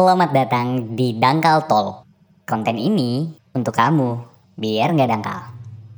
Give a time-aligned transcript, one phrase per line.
[0.00, 1.92] Selamat datang di Dangkal Tol.
[2.48, 4.16] Konten ini untuk kamu,
[4.56, 5.59] biar nggak dangkal.